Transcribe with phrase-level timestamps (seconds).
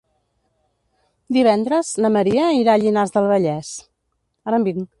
[1.37, 3.73] Divendres na Maria irà a Llinars del Vallès.